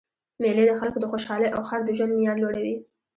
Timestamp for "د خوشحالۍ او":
1.01-1.61